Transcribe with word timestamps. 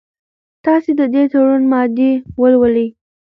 تاسي 0.65 0.91
د 0.99 1.01
دې 1.13 1.23
تړون 1.31 1.63
مادې 1.71 2.11
ولولئ. 2.39 2.87